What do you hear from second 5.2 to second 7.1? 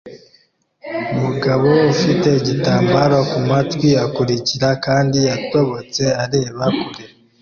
yatobotse areba kure